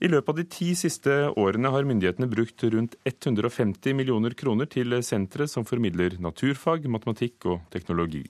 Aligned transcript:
I 0.00 0.08
løpet 0.08 0.32
av 0.32 0.36
de 0.38 0.46
ti 0.48 0.70
siste 0.78 1.12
årene 1.36 1.68
har 1.74 1.84
myndighetene 1.84 2.28
brukt 2.32 2.62
rundt 2.72 2.94
150 3.04 3.92
millioner 3.98 4.32
kroner 4.32 4.68
til 4.72 4.96
sentre 5.04 5.44
som 5.44 5.66
formidler 5.68 6.14
naturfag, 6.24 6.86
matematikk 6.88 7.44
og 7.52 7.66
teknologi. 7.74 8.22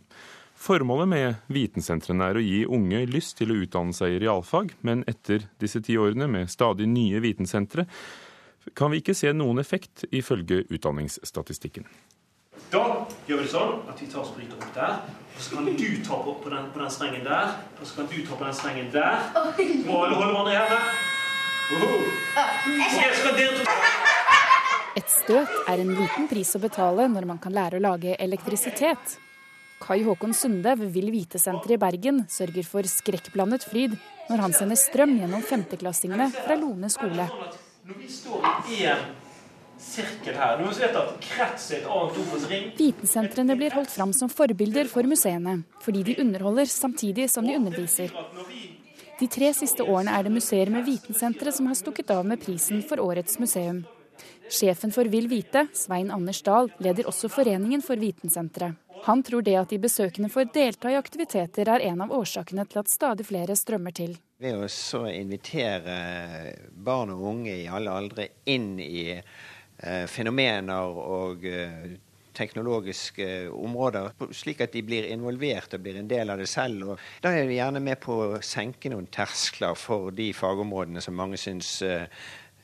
Formålet 0.59 1.09
med 1.13 1.37
vitensentrene 1.47 2.27
er 2.27 2.41
å 2.41 2.43
gi 2.43 2.65
unge 2.67 3.05
lyst 3.07 3.37
til 3.39 3.55
å 3.55 3.61
utdanne 3.63 3.95
seg 3.95 4.17
i 4.17 4.19
realfag, 4.25 4.75
men 4.83 5.05
etter 5.07 5.47
disse 5.63 5.79
ti 5.87 5.95
årene 5.95 6.27
med 6.29 6.51
stadig 6.51 6.89
nye 6.91 7.23
vitensentre 7.23 7.87
kan 8.75 8.91
vi 8.91 8.99
ikke 9.01 9.15
se 9.15 9.31
noen 9.33 9.63
effekt, 9.63 10.05
ifølge 10.11 10.65
utdanningsstatistikken. 10.75 11.87
Da 12.75 12.83
gjør 13.31 13.41
vi 13.41 13.47
det 13.47 13.53
sånn 13.55 13.79
at 13.87 14.03
vi 14.03 14.11
tar 14.11 14.27
og 14.27 14.35
bryter 14.35 14.59
opp 14.59 14.75
der. 14.75 14.99
Og 15.37 15.41
så 15.47 15.55
kan 15.55 15.71
du 15.71 15.87
ta 16.07 16.19
på, 16.27 16.35
på, 16.43 16.51
den, 16.51 16.67
på 16.75 16.83
den 16.83 16.93
strengen 16.99 17.25
der. 17.27 17.55
Og 17.79 17.87
så 17.87 18.03
kan 18.03 18.11
du 18.11 18.19
ta 18.27 18.35
på 18.35 18.51
den 18.51 18.59
strengen 18.59 18.93
der. 18.95 19.31
Og 19.39 19.97
alle 20.03 20.19
holde 20.19 20.35
hverandre 20.35 20.59
her, 20.59 20.69
hendene. 20.75 21.10
Et 24.99 25.07
støt 25.07 25.51
er 25.71 25.79
en 25.79 25.93
liten 25.95 26.27
pris 26.27 26.49
å 26.59 26.61
betale 26.63 27.05
når 27.13 27.29
man 27.29 27.39
kan 27.39 27.55
lære 27.55 27.79
å 27.79 27.85
lage 27.85 28.17
elektrisitet. 28.19 29.15
Kai 29.81 30.01
Håkon 30.03 30.35
Sunde 30.35 30.75
ved 30.81 30.91
Vil 30.97 31.13
Vite-senteret 31.15 31.77
i 31.77 31.79
Bergen 31.79 32.19
sørger 32.27 32.67
for 32.67 32.83
skrekkblandet 32.91 33.69
fryd 33.71 33.95
når 34.33 34.43
han 34.49 34.57
sender 34.57 34.81
strøm 34.83 35.15
gjennom 35.21 35.47
femteklassingene 35.47 36.27
fra 36.35 36.59
Lone 36.59 36.91
skole. 36.91 37.29
Når 37.87 38.03
vi 38.03 38.11
står 38.17 38.51
i 38.75 38.83
en 38.91 39.07
sirkel 39.81 40.35
her, 40.43 40.59
noen 40.59 40.75
vet 40.75 40.99
at 40.99 41.15
krets 41.23 41.71
er 41.71 41.85
et 41.85 41.87
annet 41.87 42.19
ord 42.19 42.29
for 42.35 42.51
ring 42.51 42.67
Vitensentrene 42.83 43.55
blir 43.63 43.79
holdt 43.79 43.95
fram 43.95 44.13
som 44.17 44.29
forbilder 44.33 44.91
for 44.91 45.07
museene, 45.07 45.61
fordi 45.87 46.03
de 46.11 46.19
underholder 46.27 46.67
samtidig 46.67 47.31
som 47.31 47.47
de 47.47 47.55
underviser. 47.63 48.11
De 49.21 49.27
tre 49.29 49.51
siste 49.53 49.85
årene 49.85 50.15
er 50.17 50.25
det 50.25 50.31
museer 50.33 50.71
med 50.73 50.87
vitensenteret 50.87 51.53
som 51.53 51.67
har 51.69 51.77
stukket 51.77 52.09
av 52.15 52.25
med 52.25 52.41
prisen 52.41 52.81
for 52.89 53.03
årets 53.05 53.37
museum. 53.37 53.83
Sjefen 54.49 54.95
for 54.97 55.05
Vil 55.13 55.29
Vite, 55.29 55.67
Svein 55.77 56.09
Anders 56.11 56.41
Dahl, 56.47 56.71
leder 56.81 57.09
også 57.11 57.29
Foreningen 57.29 57.85
for 57.85 58.01
vitensenteret. 58.01 58.79
Han 59.05 59.23
tror 59.25 59.45
det 59.45 59.59
at 59.61 59.69
de 59.73 59.79
besøkende 59.81 60.29
får 60.33 60.49
delta 60.55 60.91
i 60.93 60.97
aktiviteter 60.97 61.69
er 61.69 61.85
en 61.89 62.01
av 62.05 62.17
årsakene 62.17 62.65
til 62.69 62.81
at 62.81 62.93
stadig 62.93 63.29
flere 63.29 63.57
strømmer 63.57 63.93
til. 63.97 64.17
Ved 64.41 64.57
å 64.57 65.05
invitere 65.13 66.01
barn 66.73 67.13
og 67.13 67.25
unge 67.35 67.55
i 67.61 67.69
alle 67.69 67.93
aldre 67.93 68.29
inn 68.49 68.75
i 68.81 69.07
eh, 69.13 70.05
fenomener 70.09 71.01
og 71.01 71.45
eh, 71.45 71.93
teknologiske 72.37 73.27
områder, 73.51 74.13
slik 74.37 74.63
at 74.65 74.75
de 74.75 74.83
blir 74.87 75.09
involvert 75.11 75.75
og 75.77 75.85
blir 75.85 75.99
en 76.01 76.11
del 76.11 76.31
av 76.33 76.41
det 76.41 76.49
selv. 76.51 76.95
Og 76.95 77.23
da 77.25 77.33
er 77.35 77.49
vi 77.49 77.59
gjerne 77.59 77.83
med 77.85 78.01
på 78.03 78.17
å 78.25 78.43
senke 78.45 78.93
noen 78.93 79.09
terskler 79.13 79.79
for 79.79 80.11
de 80.15 80.31
fagområdene 80.37 81.03
som 81.05 81.17
mange 81.19 81.41
syns 81.41 81.81
eh, 81.87 82.07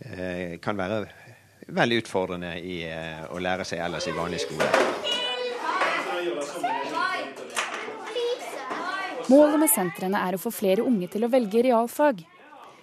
eh, 0.06 0.58
kan 0.62 0.78
være 0.78 1.04
veldig 1.66 2.02
utfordrende 2.02 2.54
i 2.60 2.80
eh, 2.88 3.24
å 3.30 3.40
lære 3.42 3.66
seg 3.66 3.82
ellers 3.82 4.06
i 4.06 4.14
vanlig 4.16 4.44
skole. 4.44 4.70
Målet 9.26 9.58
med 9.58 9.70
sentrene 9.72 10.20
er 10.22 10.36
å 10.36 10.38
få 10.38 10.52
flere 10.54 10.84
unge 10.86 11.08
til 11.10 11.26
å 11.26 11.30
velge 11.32 11.64
realfag. 11.66 12.20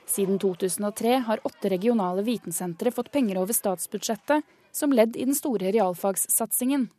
Siden 0.09 0.35
2003 0.41 1.21
har 1.29 1.39
åtte 1.47 1.71
regionale 1.71 2.25
vitensentre 2.27 2.91
fått 2.91 3.13
penger 3.13 3.39
over 3.39 3.55
statsbudsjettet 3.55 4.43
som 4.75 4.91
ledd 4.91 5.15
i 5.15 5.25
den 5.25 5.37
store 5.37 5.71
realfagssatsingen. 5.71 6.89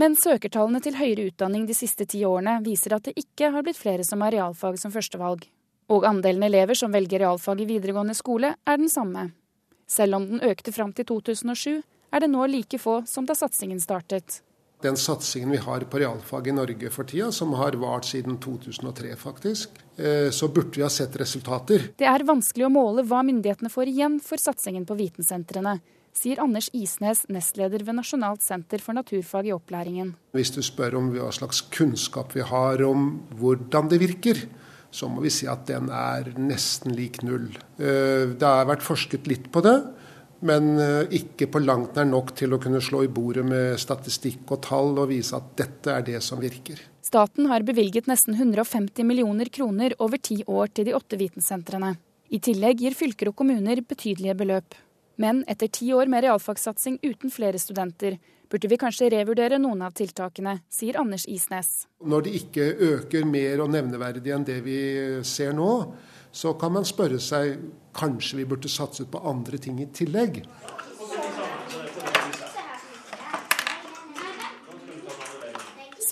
Men 0.00 0.16
søkertallene 0.16 0.80
til 0.84 0.96
høyere 0.96 1.28
utdanning 1.30 1.66
de 1.68 1.76
siste 1.76 2.06
ti 2.08 2.22
årene 2.24 2.58
viser 2.64 2.94
at 2.96 3.08
det 3.08 3.16
ikke 3.20 3.52
har 3.52 3.64
blitt 3.64 3.80
flere 3.80 4.04
som 4.08 4.24
har 4.24 4.32
realfag 4.34 4.78
som 4.80 4.92
førstevalg. 4.94 5.44
Og 5.92 6.06
andelen 6.08 6.46
elever 6.46 6.78
som 6.78 6.92
velger 6.94 7.24
realfag 7.24 7.60
i 7.60 7.68
videregående 7.68 8.16
skole, 8.16 8.54
er 8.64 8.80
den 8.80 8.92
samme. 8.92 9.30
Selv 9.88 10.16
om 10.16 10.28
den 10.30 10.40
økte 10.40 10.72
fram 10.72 10.94
til 10.96 11.08
2007, 11.10 11.82
er 12.12 12.24
det 12.24 12.30
nå 12.32 12.46
like 12.48 12.80
få 12.80 13.02
som 13.08 13.28
da 13.28 13.36
satsingen 13.36 13.80
startet. 13.80 14.40
Den 14.82 14.96
satsingen 14.98 15.52
vi 15.52 15.60
har 15.62 15.84
på 15.86 16.00
realfag 16.02 16.48
i 16.50 16.54
Norge 16.56 16.90
for 16.90 17.06
tida, 17.06 17.28
som 17.32 17.52
har 17.54 17.76
vart 17.78 18.08
siden 18.08 18.40
2003 18.42 19.14
faktisk, 19.16 19.76
eh, 19.96 20.30
så 20.34 20.48
burde 20.48 20.74
vi 20.74 20.82
ha 20.82 20.90
sett 20.90 21.16
resultater. 21.20 21.92
Det 21.96 22.08
er 22.08 22.24
vanskelig 22.26 22.66
å 22.66 22.72
måle 22.72 23.04
hva 23.06 23.22
myndighetene 23.22 23.70
får 23.70 23.92
igjen 23.92 24.18
for 24.24 24.42
satsingen 24.42 24.88
på 24.88 24.98
vitensentrene 24.98 25.78
sier 26.16 26.40
Anders 26.42 26.68
Isnes, 26.76 27.24
nestleder 27.32 27.84
ved 27.86 27.96
Nasjonalt 27.98 28.44
senter 28.44 28.82
for 28.82 28.96
naturfag 28.96 29.48
i 29.48 29.54
opplæringen. 29.54 30.14
Hvis 30.36 30.52
du 30.54 30.60
spør 30.64 30.98
om 31.00 31.10
hva 31.14 31.30
slags 31.34 31.62
kunnskap 31.72 32.36
vi 32.36 32.44
har 32.46 32.84
om 32.86 33.22
hvordan 33.40 33.90
det 33.92 34.00
virker, 34.02 34.44
så 34.92 35.08
må 35.08 35.24
vi 35.24 35.32
si 35.32 35.48
at 35.48 35.64
den 35.70 35.88
er 35.88 36.34
nesten 36.36 36.92
lik 36.96 37.22
null. 37.24 37.48
Eh, 37.80 38.28
det 38.36 38.44
har 38.44 38.68
vært 38.68 38.84
forsket 38.84 39.28
litt 39.30 39.48
på 39.52 39.64
det, 39.64 39.78
men 40.44 40.74
eh, 40.82 41.16
ikke 41.22 41.48
på 41.54 41.62
langt 41.64 41.96
nær 41.96 42.08
nok 42.10 42.34
til 42.36 42.52
å 42.52 42.60
kunne 42.60 42.82
slå 42.84 43.06
i 43.06 43.10
bordet 43.12 43.46
med 43.48 43.80
statistikk 43.80 44.52
og 44.52 44.62
tall 44.68 44.92
og 44.98 45.08
vise 45.14 45.38
at 45.38 45.54
dette 45.58 45.96
er 45.96 46.04
det 46.06 46.20
som 46.24 46.42
virker. 46.42 46.80
Staten 47.02 47.48
har 47.50 47.64
bevilget 47.66 48.08
nesten 48.10 48.36
150 48.36 49.04
millioner 49.08 49.48
kroner 49.52 49.96
over 49.98 50.20
ti 50.20 50.42
år 50.46 50.70
til 50.76 50.88
de 50.88 50.96
åtte 50.96 51.18
vitensentrene. 51.20 51.96
I 52.32 52.40
tillegg 52.40 52.84
gir 52.84 52.96
fylker 52.96 53.32
og 53.32 53.36
kommuner 53.40 53.80
betydelige 53.84 54.36
beløp. 54.38 54.76
Men 55.16 55.42
etter 55.48 55.68
ti 55.68 55.92
år 55.92 56.08
med 56.08 56.24
realfagssatsing 56.24 56.98
uten 57.02 57.30
flere 57.30 57.58
studenter, 57.60 58.16
burde 58.52 58.68
vi 58.68 58.78
kanskje 58.80 59.10
revurdere 59.12 59.58
noen 59.60 59.84
av 59.84 59.94
tiltakene, 59.96 60.58
sier 60.72 60.98
Anders 61.00 61.26
Isnes. 61.28 61.86
Når 62.04 62.26
de 62.26 62.34
ikke 62.40 62.66
øker 62.92 63.28
mer 63.28 63.62
og 63.64 63.72
nevneverdig 63.72 64.34
enn 64.34 64.44
det 64.48 64.58
vi 64.64 64.78
ser 65.24 65.54
nå, 65.56 65.70
så 66.32 66.54
kan 66.60 66.72
man 66.72 66.88
spørre 66.88 67.20
seg 67.20 67.60
kanskje 67.96 68.40
vi 68.40 68.48
burde 68.48 68.72
satset 68.72 69.10
på 69.12 69.20
andre 69.28 69.60
ting 69.60 69.80
i 69.80 69.88
tillegg. 69.92 70.42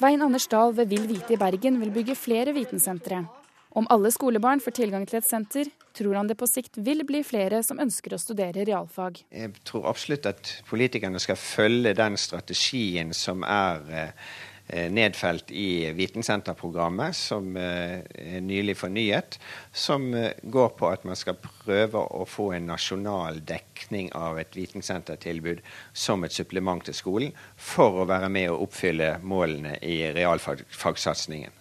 Svein 0.00 0.22
Anders 0.24 0.48
Dahl 0.48 0.72
ved 0.76 0.88
Vill 0.88 1.08
Vite 1.08 1.36
i 1.36 1.40
Bergen 1.40 1.76
vil 1.80 1.92
bygge 1.92 2.16
flere 2.16 2.56
vitensentre. 2.56 3.24
Om 3.70 3.86
alle 3.90 4.10
skolebarn 4.10 4.60
får 4.60 4.74
tilgang 4.80 5.04
til 5.06 5.20
et 5.20 5.26
senter, 5.28 5.68
tror 5.94 6.16
han 6.18 6.26
det 6.30 6.34
på 6.38 6.48
sikt 6.50 6.80
vil 6.82 7.04
bli 7.06 7.22
flere 7.26 7.62
som 7.62 7.78
ønsker 7.82 8.16
å 8.16 8.18
studere 8.18 8.64
realfag. 8.66 9.22
Jeg 9.30 9.52
tror 9.66 9.86
absolutt 9.90 10.26
at 10.26 10.54
politikerne 10.70 11.22
skal 11.22 11.38
følge 11.38 11.94
den 11.94 12.18
strategien 12.18 13.14
som 13.14 13.44
er 13.46 13.84
eh, 13.94 14.88
nedfelt 14.90 15.54
i 15.54 15.86
Vitensenterprogrammet, 15.94 17.14
som 17.14 17.54
eh, 17.54 18.02
er 18.18 18.42
nylig 18.42 18.74
fornyet, 18.80 19.38
som 19.70 20.10
eh, 20.18 20.34
går 20.42 20.74
på 20.74 20.90
at 20.90 21.06
man 21.06 21.18
skal 21.18 21.38
prøve 21.38 22.02
å 22.02 22.26
få 22.26 22.50
en 22.58 22.66
nasjonal 22.72 23.38
dekning 23.46 24.10
av 24.18 24.42
et 24.42 24.58
vitensentertilbud 24.58 25.62
som 25.94 26.26
et 26.26 26.34
supplement 26.34 26.82
til 26.90 26.98
skolen, 26.98 27.38
for 27.54 28.02
å 28.02 28.10
være 28.10 28.34
med 28.34 28.50
å 28.50 28.58
oppfylle 28.66 29.14
målene 29.22 29.78
i 29.78 30.02
realfagsatsingen. 30.18 31.59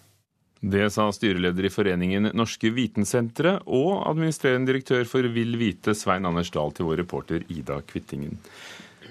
Det 0.59 0.89
sa 0.91 1.05
styreleder 1.15 1.69
i 1.69 1.71
Foreningen 1.71 2.33
Norske 2.35 2.73
Vitensentre 2.75 3.61
og 3.63 4.03
administrerende 4.09 4.67
direktør 4.73 5.05
for 5.07 5.23
Vil 5.31 5.55
Vite, 5.55 5.95
Svein 5.95 6.27
Anders 6.27 6.51
Dahl, 6.51 6.73
til 6.75 6.89
vår 6.89 6.99
reporter 6.99 7.45
Ida 7.47 7.79
Kvittingen. 7.87 8.35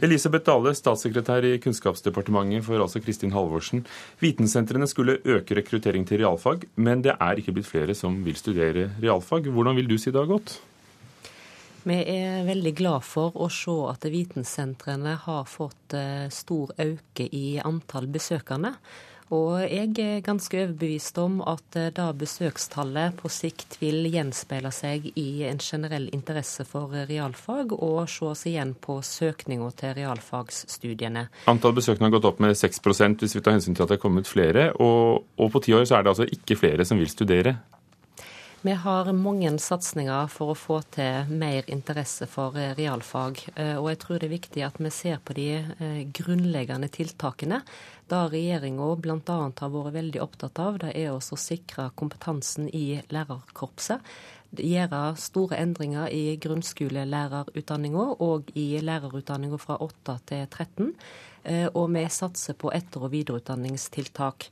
Elisabeth 0.04 0.44
Dale, 0.44 0.74
statssekretær 0.76 1.46
i 1.48 1.56
Kunnskapsdepartementet 1.58 2.66
for 2.68 2.84
altså 2.84 3.00
Kristin 3.02 3.32
Halvorsen. 3.32 3.80
Vitensentrene 4.20 4.86
skulle 4.86 5.18
øke 5.24 5.56
rekruttering 5.56 6.04
til 6.06 6.20
realfag, 6.20 6.68
men 6.76 7.02
det 7.02 7.16
er 7.16 7.40
ikke 7.40 7.56
blitt 7.56 7.70
flere 7.70 7.96
som 7.96 8.20
vil 8.28 8.36
studere 8.36 8.90
realfag. 9.00 9.48
Hvordan 9.48 9.80
vil 9.80 9.88
du 9.88 9.96
si 9.96 10.12
det 10.12 10.20
har 10.20 10.28
gått? 10.28 10.58
Vi 11.88 11.96
er 12.12 12.44
veldig 12.44 12.74
glad 12.76 13.08
for 13.08 13.32
å 13.40 13.48
se 13.48 13.74
at 13.88 14.04
vitensentrene 14.12 15.16
har 15.24 15.46
fått 15.48 15.96
eh, 15.96 16.28
stor 16.28 16.76
øke 16.76 17.24
i 17.24 17.56
antall 17.64 18.10
besøkende. 18.12 18.76
Og 19.34 19.60
jeg 19.60 19.92
er 20.00 20.22
ganske 20.24 20.56
overbevist 20.62 21.18
om 21.20 21.40
at 21.44 21.76
eh, 21.76 21.90
da 21.94 22.08
besøkstallet 22.16 23.18
på 23.20 23.30
sikt 23.32 23.76
vil 23.82 24.08
gjenspeile 24.08 24.72
seg 24.72 25.10
i 25.20 25.44
en 25.48 25.60
generell 25.60 26.08
interesse 26.16 26.64
for 26.68 26.94
realfag, 27.10 27.74
og 27.76 28.08
ses 28.08 28.46
igjen 28.48 28.74
på 28.80 29.00
søkninga 29.04 29.68
til 29.78 29.96
realfagsstudiene. 30.00 31.26
Antall 31.50 31.76
besøkende 31.76 32.08
har 32.08 32.16
gått 32.16 32.30
opp 32.30 32.40
med 32.44 32.56
6% 32.56 33.24
hvis 33.24 33.36
vi 33.36 33.44
tar 33.44 33.58
hensyn 33.58 33.76
til 33.76 33.84
at 33.84 33.92
det 33.92 33.98
er 33.98 34.04
kommet 34.06 34.30
flere. 34.30 34.70
Og, 34.80 35.26
og 35.36 35.52
på 35.52 35.64
ti 35.64 35.76
år 35.76 35.84
så 35.88 35.98
er 35.98 36.06
det 36.06 36.14
altså 36.14 36.28
ikke 36.28 36.56
flere 36.58 36.88
som 36.88 37.00
vil 37.00 37.12
studere. 37.12 37.58
Vi 38.62 38.72
har 38.74 39.12
mange 39.14 39.52
satsinger 39.62 40.26
for 40.34 40.50
å 40.50 40.58
få 40.58 40.80
til 40.90 41.28
mer 41.30 41.68
interesse 41.70 42.26
for 42.26 42.56
realfag. 42.74 43.38
Eh, 43.54 43.76
og 43.78 43.86
jeg 43.92 44.00
tror 44.02 44.18
det 44.18 44.26
er 44.26 44.32
viktig 44.32 44.64
at 44.66 44.80
vi 44.82 44.90
ser 44.90 45.20
på 45.22 45.36
de 45.38 45.46
eh, 45.62 46.00
grunnleggende 46.10 46.88
tiltakene 46.90 47.60
da 48.10 48.24
regjeringa 48.32 48.88
bl.a. 48.98 49.36
har 49.60 49.70
vært 49.70 49.94
veldig 49.94 50.22
opptatt 50.24 50.58
av, 50.64 50.80
det 50.82 50.90
er 50.96 51.12
å 51.12 51.20
sikre 51.20 51.90
kompetansen 51.94 52.66
i 52.74 52.98
lærerkorpset. 53.12 54.02
Gjøre 54.58 55.02
store 55.20 55.60
endringer 55.60 56.08
i 56.10 56.34
grunnskolelærerutdanninga 56.40 58.08
og 58.24 58.50
i 58.56 58.80
lærerutdanninga 58.82 59.60
fra 59.60 59.76
8 59.84 60.18
til 60.32 60.46
13. 60.48 60.92
Eh, 61.44 61.68
og 61.68 61.92
vi 61.94 62.06
satser 62.10 62.58
på 62.58 62.72
etter- 62.74 63.06
og 63.06 63.12
videreutdanningstiltak. 63.14 64.50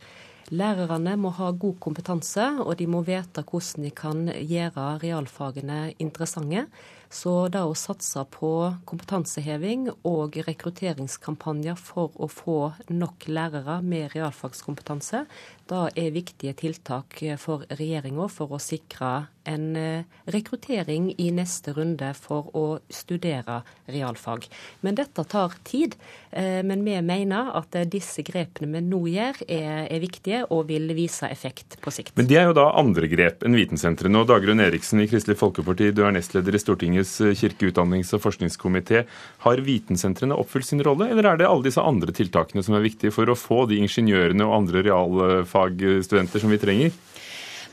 Lærerne 0.54 1.16
må 1.18 1.32
ha 1.34 1.50
god 1.50 1.80
kompetanse, 1.82 2.44
og 2.62 2.76
de 2.78 2.86
må 2.86 3.00
vite 3.02 3.42
hvordan 3.42 3.82
de 3.84 3.90
kan 3.90 4.28
gjøre 4.30 4.84
realfagene 5.02 5.94
interessante. 5.98 6.66
Så 7.10 7.48
det 7.52 7.62
å 7.62 7.74
satse 7.78 8.24
på 8.34 8.50
kompetanseheving 8.88 9.88
og 10.08 10.38
rekrutteringskampanjer 10.46 11.78
for 11.78 12.14
å 12.18 12.28
få 12.30 12.58
nok 12.90 13.28
lærere 13.30 13.78
med 13.82 14.10
realfagskompetanse, 14.16 15.24
da 15.66 15.86
er 15.98 16.14
viktige 16.14 16.54
tiltak 16.58 17.18
for 17.42 17.66
regjeringa 17.70 18.28
for 18.30 18.54
å 18.54 18.62
sikre 18.62 19.26
en 19.46 19.76
eh, 19.78 20.04
rekruttering 20.30 21.12
i 21.22 21.30
neste 21.34 21.72
runde 21.76 22.12
for 22.18 22.50
å 22.58 22.64
studere 22.90 23.60
realfag. 23.90 24.46
Men 24.82 24.98
dette 24.98 25.24
tar 25.26 25.54
tid. 25.66 25.94
Eh, 26.30 26.62
men 26.66 26.82
vi 26.86 26.96
mener 27.02 27.52
at 27.58 27.76
disse 27.90 28.24
grepene 28.26 28.72
vi 28.74 28.82
nå 28.86 29.02
gjør, 29.12 29.42
er, 29.46 29.86
er 29.86 30.02
viktige 30.02 30.42
og 30.50 30.66
vil 30.70 30.90
vise 30.98 31.30
effekt 31.30 31.78
på 31.82 31.94
sikt. 31.94 32.14
Men 32.18 32.30
det 32.30 32.40
er 32.40 32.50
jo 32.50 32.56
da 32.58 32.68
andre 32.78 33.10
grep 33.10 33.46
enn 33.46 33.58
vitensentrene. 33.58 34.22
Og 34.22 34.30
Dagrun 34.30 34.62
Eriksen 34.62 35.02
i 35.02 35.08
Kristelig 35.10 35.38
Folkeparti, 35.40 35.92
du 35.94 36.02
er 36.06 36.14
nestleder 36.16 36.58
i 36.58 36.62
Stortingets 37.06 37.40
kirke-, 37.40 37.70
utdannings- 37.70 38.12
og 38.14 38.22
forskningskomité. 38.24 39.04
Har 39.44 39.62
vitensentrene 39.64 40.36
oppfylt 40.36 40.66
sin 40.66 40.82
rolle, 40.82 41.10
eller 41.10 41.30
er 41.30 41.40
det 41.40 41.48
alle 41.48 41.66
disse 41.66 41.82
andre 41.82 42.12
tiltakene 42.12 42.64
som 42.64 42.76
er 42.76 42.84
viktige 42.86 43.14
for 43.14 43.28
å 43.28 43.38
få 43.38 43.66
de 43.70 43.80
ingeniørene 43.82 44.46
og 44.46 44.56
andre 44.62 44.84
realfagstudenter 44.86 46.42
som 46.42 46.50
vi 46.52 46.60
trenger? 46.62 46.96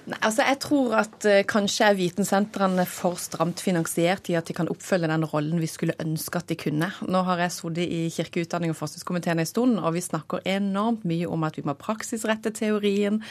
Nei, 0.04 0.18
altså 0.20 0.44
jeg 0.44 0.60
tror 0.60 0.96
at 1.00 1.26
uh, 1.30 1.38
kanskje 1.48 1.86
er 1.88 1.96
vitensentrene 1.96 2.84
for 2.90 3.16
stramt 3.22 3.62
finansiert 3.64 4.28
i 4.28 4.36
at 4.36 4.50
de 4.50 4.56
kan 4.58 4.68
oppfølge 4.68 5.08
den 5.08 5.24
rollen 5.32 5.62
vi 5.62 5.70
skulle 5.72 5.96
ønske 6.04 6.42
at 6.42 6.50
de 6.52 6.58
kunne. 6.60 6.90
Nå 7.08 7.22
har 7.24 7.40
jeg 7.46 7.54
sittet 7.56 7.88
i 7.88 8.02
kirke-, 8.12 8.44
utdanning- 8.44 8.74
og 8.74 8.80
forskningskomiteen 8.82 9.40
en 9.40 9.48
stund, 9.48 9.80
og 9.80 9.96
vi 9.96 10.04
snakker 10.04 10.44
enormt 10.58 11.06
mye 11.08 11.30
om 11.32 11.48
at 11.48 11.56
vi 11.56 11.64
må 11.64 11.78
praksisrette 11.80 12.52
teorien. 12.58 13.22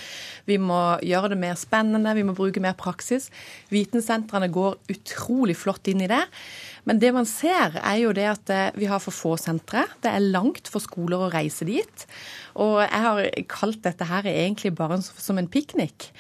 Vi 0.49 0.57
må 0.57 0.81
gjøre 1.05 1.35
det 1.35 1.43
mer 1.43 1.61
spennende, 1.61 2.17
vi 2.17 2.25
må 2.25 2.33
bruke 2.39 2.63
mer 2.65 2.79
praksis. 2.79 3.29
Vitensentrene 3.73 4.49
går 4.53 4.79
utrolig 4.95 5.59
flott 5.61 5.93
inn 5.93 6.07
i 6.07 6.09
det. 6.09 6.25
Men 6.89 6.99
det 7.03 7.13
man 7.15 7.29
ser, 7.29 7.77
er 7.79 7.99
jo 8.01 8.15
det 8.17 8.25
at 8.27 8.51
eh, 8.51 8.79
vi 8.81 8.89
har 8.91 9.03
for 9.03 9.15
få 9.15 9.37
sentre. 9.39 9.85
Det 10.03 10.11
er 10.11 10.25
langt 10.33 10.71
for 10.73 10.83
skoler 10.83 11.21
å 11.27 11.31
reise 11.31 11.69
dit. 11.69 12.07
Og 12.59 12.81
jeg 12.83 13.05
har 13.05 13.29
kalt 13.51 13.85
dette 13.85 14.09
her 14.09 14.27
egentlig 14.27 14.75
bare 14.77 14.99
som 15.03 15.39
en 15.39 15.51
piknik. 15.51 16.11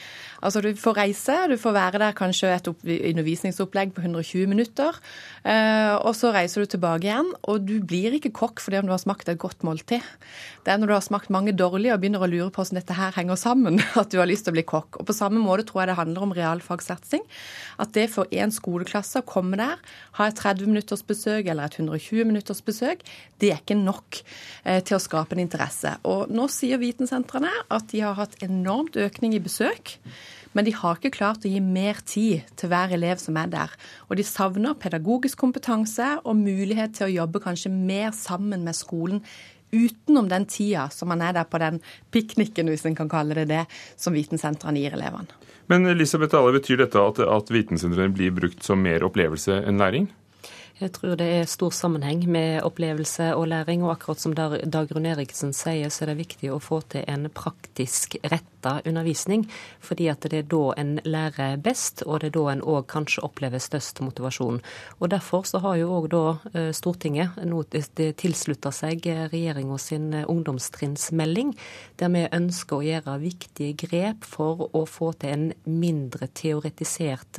Altså 0.42 0.60
Du 0.64 0.72
får 0.78 0.96
reise, 0.98 1.36
du 1.50 1.56
får 1.60 1.74
være 1.76 2.00
der 2.02 2.16
kanskje 2.18 2.50
et 2.50 2.68
undervisningsopplegg 2.68 3.92
på 3.94 4.02
120 4.02 4.48
minutter. 4.50 4.98
Eh, 5.46 5.94
og 6.02 6.16
så 6.18 6.32
reiser 6.34 6.64
du 6.64 6.72
tilbake 6.74 7.06
igjen, 7.06 7.30
og 7.46 7.62
du 7.66 7.76
blir 7.86 8.16
ikke 8.18 8.32
kokk 8.34 8.62
fordi 8.62 8.80
om 8.80 8.88
du 8.88 8.94
har 8.94 9.02
smakt 9.02 9.30
et 9.30 9.38
godt 9.38 9.62
måltid. 9.66 10.02
Det 10.66 10.72
er 10.72 10.80
når 10.82 10.90
du 10.90 10.94
har 10.96 11.04
smakt 11.06 11.30
mange 11.34 11.54
dårlige 11.54 11.94
og 11.94 12.02
begynner 12.02 12.22
å 12.22 12.30
lure 12.30 12.50
på 12.50 12.62
hvordan 12.62 12.80
dette 12.80 12.96
her 12.98 13.14
henger 13.14 13.38
sammen, 13.38 13.78
at 14.02 14.10
du 14.10 14.18
har 14.18 14.30
lyst 14.30 14.46
til 14.46 14.54
å 14.54 14.58
bli 14.58 14.66
kokk. 14.66 14.98
Og 14.98 15.06
På 15.08 15.16
samme 15.16 15.42
måte 15.42 15.66
tror 15.68 15.82
jeg 15.82 15.92
det 15.92 15.98
handler 16.00 16.26
om 16.26 16.34
realfagssatsing. 16.36 17.24
At 17.82 17.94
det 17.94 18.08
for 18.10 18.30
én 18.34 18.54
skoleklasse 18.54 19.22
å 19.22 19.26
komme 19.26 19.58
der, 19.60 19.78
ha 20.18 20.28
et 20.28 20.38
30 20.42 20.70
minutters 20.70 21.06
besøk 21.06 21.46
eller 21.46 21.70
et 21.70 21.78
120 21.78 22.26
minutters 22.26 22.62
besøk, 22.66 23.06
det 23.42 23.52
er 23.52 23.62
ikke 23.62 23.78
nok 23.78 24.22
eh, 24.64 24.82
til 24.82 24.98
å 24.98 25.02
skape 25.02 25.36
en 25.36 25.42
interesse. 25.42 25.96
Og 26.08 26.30
nå 26.34 26.50
sier 26.50 26.82
vitensentrene 26.82 27.50
at 27.70 27.90
de 27.94 28.02
har 28.02 28.18
hatt 28.18 28.38
enormt 28.42 28.98
økning 28.98 29.34
i 29.38 29.42
besøk. 29.42 29.98
Men 30.52 30.66
de 30.66 30.74
har 30.76 30.98
ikke 30.98 31.14
klart 31.16 31.46
å 31.46 31.52
gi 31.52 31.60
mer 31.64 32.00
tid 32.08 32.48
til 32.60 32.72
hver 32.72 32.92
elev 32.94 33.20
som 33.22 33.38
er 33.40 33.50
der. 33.52 33.72
Og 34.08 34.18
de 34.20 34.26
savner 34.26 34.78
pedagogisk 34.78 35.40
kompetanse 35.40 36.14
og 36.22 36.38
mulighet 36.40 36.98
til 36.98 37.08
å 37.08 37.16
jobbe 37.22 37.42
kanskje 37.44 37.72
mer 37.72 38.12
sammen 38.16 38.66
med 38.66 38.78
skolen 38.78 39.24
utenom 39.72 40.28
den 40.28 40.44
tida 40.46 40.88
som 40.92 41.08
man 41.08 41.22
er 41.24 41.32
der 41.32 41.48
på 41.48 41.58
den 41.62 41.80
pikniken, 42.12 42.68
hvis 42.68 42.84
en 42.86 42.96
kan 42.96 43.08
kalle 43.08 43.36
det 43.40 43.48
det, 43.48 43.62
som 43.96 44.12
vitensentrene 44.12 44.82
gir 44.82 44.96
elevene. 44.98 45.32
Men 45.72 45.86
Elisabeth 45.88 46.36
Alle, 46.36 46.52
betyr 46.58 46.82
dette 46.82 47.00
at, 47.00 47.22
at 47.22 47.52
vitensentrene 47.52 48.12
blir 48.12 48.34
brukt 48.36 48.66
som 48.66 48.82
mer 48.84 49.06
opplevelse 49.06 49.62
enn 49.64 49.80
læring? 49.80 50.10
Jeg 50.80 50.94
tror 50.96 51.18
det 51.20 51.26
er 51.28 51.50
stor 51.50 51.70
sammenheng 51.74 52.24
med 52.32 52.62
opplevelse 52.64 53.32
og 53.36 53.46
læring. 53.52 53.84
Og 53.84 53.92
akkurat 53.92 54.20
som 54.20 54.34
Dag 54.34 54.90
Rune 54.90 55.12
Eriksen 55.12 55.52
sier, 55.54 55.92
så 55.92 56.04
er 56.04 56.12
det 56.12 56.22
viktig 56.22 56.50
å 56.52 56.60
få 56.62 56.80
til 56.92 57.04
en 57.06 57.28
praktisk 57.30 58.16
retta 58.24 58.78
undervisning. 58.88 59.44
Fordi 59.84 60.08
at 60.10 60.24
det 60.32 60.38
er 60.40 60.48
da 60.50 60.62
en 60.80 60.96
lærer 61.04 61.58
best, 61.62 62.02
og 62.06 62.22
det 62.22 62.32
er 62.32 62.36
da 62.38 62.46
en 62.54 62.64
òg 62.64 62.86
kanskje 62.90 63.24
opplever 63.26 63.62
størst 63.62 64.00
motivasjon. 64.02 64.62
Og 64.98 65.12
Derfor 65.12 65.44
så 65.44 65.60
har 65.60 65.76
jo 65.76 65.90
òg 65.92 66.08
da 66.14 66.22
eh, 66.54 66.70
Stortinget 66.72 67.36
nå 67.44 67.62
tilslutta 67.68 68.72
seg 68.72 69.04
regjeringa 69.04 69.76
sin 69.78 70.08
ungdomstrinnsmelding, 70.22 71.52
der 72.00 72.12
vi 72.14 72.24
ønsker 72.32 72.78
å 72.78 72.86
gjøre 72.86 73.18
viktige 73.20 73.76
grep 73.84 74.24
for 74.24 74.70
å 74.72 74.86
få 74.88 75.12
til 75.20 75.34
en 75.36 75.46
mindre 75.68 76.30
teoretisert 76.32 77.38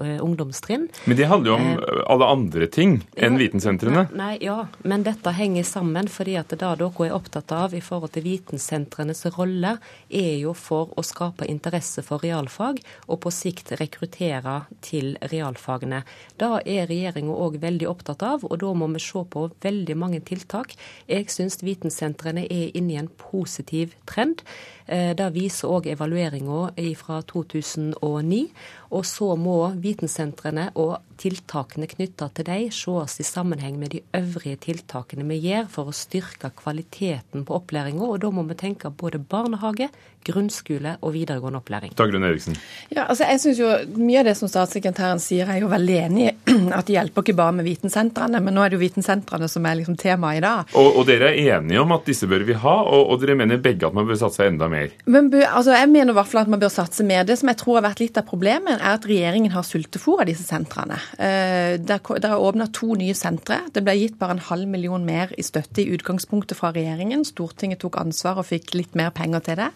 ungdomstrinn. 0.00 0.88
Men 1.06 1.18
det 1.18 1.28
handler 1.28 1.52
jo 1.52 1.58
om 1.58 2.02
alle 2.14 2.30
andre 2.32 2.61
ting 2.70 2.98
enn 3.16 3.36
ja, 3.36 3.40
vitensentrene? 3.40 4.04
Nei, 4.16 4.36
ja, 4.44 4.66
men 4.86 5.04
dette 5.06 5.32
henger 5.34 5.64
sammen. 5.66 6.08
fordi 6.08 6.36
at 6.36 6.50
det 6.52 6.60
dere 6.60 6.88
er 7.06 7.14
opptatt 7.14 7.52
av 7.52 7.74
i 7.74 7.80
forhold 7.80 8.12
til 8.14 8.24
vitensentrenes 8.26 9.24
rolle, 9.36 9.78
er 10.08 10.34
jo 10.42 10.52
for 10.54 10.92
å 10.96 11.02
skape 11.02 11.48
interesse 11.48 12.02
for 12.02 12.22
realfag, 12.22 12.80
og 13.08 13.20
på 13.24 13.30
sikt 13.30 13.72
rekruttere 13.80 14.62
til 14.80 15.16
realfagene. 15.32 16.02
Da 16.38 16.60
er 16.64 16.86
regjeringa 16.90 17.32
òg 17.32 17.58
veldig 17.62 17.88
opptatt 17.88 18.22
av, 18.22 18.44
og 18.44 18.58
da 18.62 18.72
må 18.74 18.90
vi 18.92 19.02
se 19.02 19.24
på 19.24 19.48
veldig 19.62 19.96
mange 19.96 20.20
tiltak. 20.20 20.76
Jeg 21.08 21.30
syns 21.30 21.62
vitensentrene 21.62 22.46
er 22.46 22.70
inne 22.76 22.94
i 22.94 23.00
en 23.00 23.10
positiv 23.20 23.96
trend. 24.06 24.42
Eh, 24.86 25.12
det 25.16 25.28
viser 25.34 25.70
òg 25.70 25.88
evalueringa 25.92 26.72
fra 26.98 27.20
2009. 27.22 28.48
Og 28.92 29.06
så 29.08 29.32
må 29.40 29.56
vitensentrene 29.80 30.68
og 30.80 30.98
tiltakene 31.22 31.86
knytta 31.90 32.28
til 32.34 32.46
dem 32.48 32.70
ses 32.74 33.20
i 33.22 33.26
sammenheng 33.26 33.78
med 33.80 33.94
de 33.94 34.02
øvrige 34.16 34.58
tiltakene 34.66 35.26
vi 35.28 35.38
gjør 35.46 35.68
for 35.70 35.90
å 35.90 35.96
styrke 35.96 36.50
kvaliteten 36.58 37.46
på 37.46 37.58
opplæringa. 37.60 38.04
Og 38.04 38.22
da 38.24 38.32
må 38.34 38.44
vi 38.48 38.58
tenke 38.58 38.90
både 38.90 39.20
barnehage, 39.22 39.88
grunnskole 40.22 40.96
og 41.02 41.14
videregående 41.16 41.58
opplæring. 41.58 41.94
Dagrun 41.98 42.22
Eriksen. 42.26 42.54
Ja, 42.92 43.08
altså 43.08 43.26
jeg 43.26 43.40
synes 43.42 43.58
jo 43.58 43.70
Mye 43.98 44.20
av 44.20 44.28
det 44.28 44.36
som 44.38 44.50
statssekretæren 44.50 45.18
sier, 45.22 45.48
er 45.50 45.62
jo 45.62 45.70
veldig 45.70 45.96
enig 46.04 46.28
i. 46.28 46.34
At 46.76 46.86
det 46.86 46.94
hjelper 46.94 47.24
ikke 47.24 47.36
bare 47.38 47.56
med 47.58 47.66
vitensentrene, 47.66 48.38
men 48.42 48.54
nå 48.54 48.62
er 48.62 48.70
det 48.70 48.78
jo 48.78 48.82
vitensentrene 48.84 49.48
som 49.50 49.66
er 49.66 49.80
liksom 49.80 49.96
temaet 50.00 50.38
i 50.38 50.44
dag. 50.44 50.70
Og, 50.78 51.00
og, 51.00 51.02
dere 51.08 51.32
er 51.32 51.58
enige 51.58 51.82
om 51.82 51.94
at 51.96 52.06
disse 52.06 52.28
bør 52.30 52.44
vi 52.46 52.56
ha, 52.58 52.76
og, 52.82 53.12
og 53.14 53.22
dere 53.22 53.36
mener 53.38 53.62
begge 53.62 53.88
at 53.88 53.96
man 53.96 54.06
bør 54.08 54.20
satse 54.20 54.46
enda 54.46 54.68
mer? 54.70 54.94
Men, 55.06 55.32
altså 55.48 55.74
Jeg 55.74 55.90
mener 55.90 56.14
i 56.14 56.18
hvert 56.18 56.30
fall 56.30 56.44
at 56.44 56.52
man 56.54 56.62
bør 56.62 56.72
satse 56.72 57.06
mer. 57.06 57.26
Det 57.26 57.38
som 57.40 57.50
jeg 57.50 57.60
tror 57.62 57.80
har 57.80 57.88
vært 57.88 58.02
litt 58.04 58.18
av 58.20 58.26
problemet, 58.28 58.81
er 58.82 58.98
at 58.98 59.06
regjeringen 59.08 59.54
har 59.54 59.64
sultefòra 59.66 60.26
disse 60.28 60.44
sentrene. 60.44 60.98
Eh, 61.16 61.78
det 61.80 61.96
er 61.96 62.34
åpna 62.36 62.68
to 62.74 62.92
nye 62.98 63.14
sentre. 63.16 63.60
Det 63.72 63.84
ble 63.84 63.94
gitt 64.00 64.18
bare 64.20 64.36
en 64.36 64.44
halv 64.50 64.68
million 64.70 65.04
mer 65.06 65.32
i 65.38 65.44
støtte 65.46 65.84
i 65.84 65.90
utgangspunktet 65.94 66.58
fra 66.58 66.72
regjeringen. 66.74 67.24
Stortinget 67.26 67.82
tok 67.82 68.00
ansvar 68.02 68.40
og 68.42 68.48
fikk 68.50 68.74
litt 68.76 68.98
mer 68.98 69.12
penger 69.14 69.44
til 69.46 69.60
det. 69.62 69.70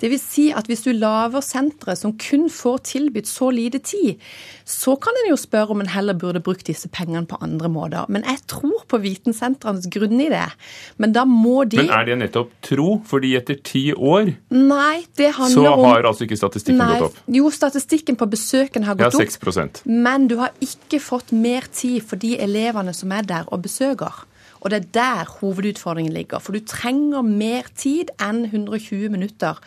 Det 0.00 0.10
vil 0.12 0.22
si 0.22 0.48
at 0.56 0.70
hvis 0.70 0.86
du 0.86 0.92
lager 0.96 1.44
sentre 1.44 1.96
som 1.98 2.16
kun 2.20 2.48
får 2.50 2.82
tilbudt 2.90 3.28
så 3.28 3.50
lite 3.52 3.82
tid, 3.84 4.20
så 4.64 4.96
kan 5.00 5.16
en 5.20 5.30
jo 5.32 5.38
spørre 5.40 5.74
om 5.74 5.82
en 5.82 5.90
heller 5.90 6.16
burde 6.16 6.42
brukt 6.44 6.66
disse 6.68 6.88
pengene 6.92 7.26
på 7.28 7.38
andre 7.44 7.68
måter. 7.72 8.08
Men 8.08 8.24
jeg 8.28 8.40
tror 8.50 8.84
på 8.88 9.00
vitensentrenes 9.02 9.88
grunnidé. 9.92 10.46
Men 10.96 11.14
da 11.16 11.26
må 11.28 11.64
de 11.68 11.80
Men 11.82 11.92
er 11.94 12.08
det 12.08 12.18
nettopp 12.22 12.54
tro? 12.64 12.88
Fordi 13.10 13.34
etter 13.38 13.58
ti 13.64 13.90
år 13.92 14.32
Nei, 14.54 15.02
det 15.18 15.32
handler 15.36 15.72
om 15.72 15.82
Så 15.82 15.88
har 15.90 16.08
altså 16.10 16.26
ikke 16.26 16.38
statistikken 16.38 16.80
Nei, 16.80 16.98
gått 16.98 17.10
opp? 17.10 17.20
Jo, 17.36 17.50
statistikken 17.54 18.18
på 18.20 18.29
besøkene 18.32 18.88
har 18.88 18.98
gått 18.98 19.16
ja, 19.18 19.26
6 19.26 19.38
opp. 19.60 19.82
Men 19.84 20.28
du 20.30 20.36
har 20.40 20.54
ikke 20.64 21.00
fått 21.02 21.32
mer 21.32 21.66
tid 21.74 22.04
for 22.06 22.20
de 22.20 22.36
elevene 22.40 22.94
som 22.96 23.12
er 23.16 23.26
der 23.26 23.48
og 23.50 23.64
besøker. 23.66 24.24
Og 24.60 24.70
det 24.70 24.80
er 24.80 24.90
der 24.94 25.32
hovedutfordringen 25.40 26.12
ligger. 26.12 26.38
For 26.38 26.52
du 26.52 26.60
trenger 26.64 27.22
mer 27.24 27.68
tid 27.76 28.12
enn 28.20 28.44
120 28.50 29.08
minutter 29.12 29.60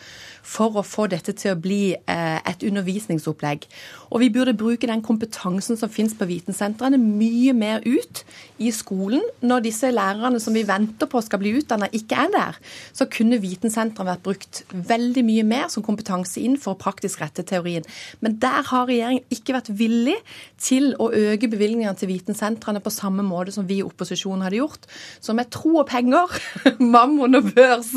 for 0.44 0.76
å 0.76 0.84
få 0.84 1.06
dette 1.10 1.32
til 1.36 1.54
å 1.54 1.60
bli 1.60 1.94
eh, 1.96 2.38
et 2.44 2.64
undervisningsopplegg. 2.68 3.64
Og 4.12 4.20
vi 4.22 4.28
burde 4.32 4.54
bruke 4.56 4.86
den 4.86 5.02
kompetansen 5.04 5.78
som 5.80 5.90
finnes 5.90 6.14
på 6.18 6.28
vitensentrene 6.28 7.00
mye 7.00 7.54
mer 7.56 7.82
ut 7.86 8.22
i 8.62 8.70
skolen. 8.74 9.24
Når 9.42 9.64
disse 9.64 9.90
lærerne 9.90 10.40
som 10.42 10.54
vi 10.56 10.66
venter 10.68 11.08
på 11.10 11.22
skal 11.24 11.40
bli 11.42 11.54
utdanna, 11.58 11.88
ikke 11.96 12.26
er 12.26 12.34
der, 12.34 12.60
så 12.92 13.08
kunne 13.10 13.40
vitensentrene 13.42 14.12
vært 14.12 14.24
brukt 14.26 14.62
veldig 14.70 15.24
mye 15.26 15.46
mer 15.48 15.72
som 15.72 15.84
kompetanse 15.86 16.42
inn 16.44 16.58
for 16.60 16.76
å 16.76 16.80
praktisk 16.80 17.24
rette 17.24 17.46
teorien. 17.48 17.86
Men 18.20 18.36
der 18.42 18.68
har 18.68 18.86
regjeringen 18.90 19.24
ikke 19.34 19.56
vært 19.56 19.72
villig 19.74 20.18
til 20.60 20.92
å 21.00 21.08
øke 21.08 21.50
bevilgningene 21.50 21.96
til 21.98 22.12
vitensentrene 22.12 22.84
på 22.84 22.92
samme 22.92 23.24
måte 23.26 23.54
som 23.54 23.66
vi 23.68 23.80
i 23.80 23.86
opposisjonen 23.86 24.44
hadde 24.44 24.60
gjort. 24.60 24.83
Så 25.24 25.34
med 25.36 25.50
tro 25.54 25.78
og 25.82 25.88
penger, 25.90 26.32
mammon 26.96 27.40
og 27.40 27.50
børs 27.54 27.92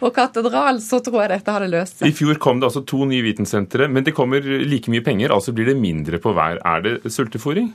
og 0.00 0.10
katedral, 0.16 0.82
så 0.84 1.02
tror 1.04 1.24
jeg 1.24 1.34
dette 1.36 1.54
hadde 1.54 1.70
løst 1.72 2.00
seg. 2.00 2.10
I 2.10 2.16
fjor 2.16 2.40
kom 2.42 2.62
det 2.62 2.70
altså 2.70 2.84
to 2.88 3.04
nye 3.08 3.24
vitensentre, 3.26 3.88
men 3.92 4.06
det 4.06 4.16
kommer 4.16 4.42
like 4.42 4.92
mye 4.92 5.04
penger, 5.04 5.34
altså 5.34 5.54
blir 5.56 5.70
det 5.70 5.78
mindre 5.80 6.20
på 6.22 6.34
hver. 6.36 6.62
Er 6.66 6.84
det 6.84 6.98
sultefòring? 7.14 7.72